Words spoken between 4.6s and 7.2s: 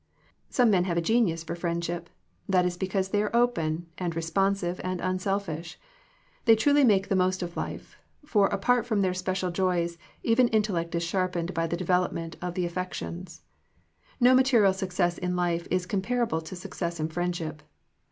and unselfish. They truly make the